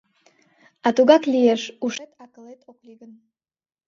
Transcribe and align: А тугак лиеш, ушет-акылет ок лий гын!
А 0.87 0.89
тугак 0.95 1.23
лиеш, 1.33 1.61
ушет-акылет 1.85 2.59
ок 2.69 2.77
лий 2.85 2.97
гын! 3.01 3.11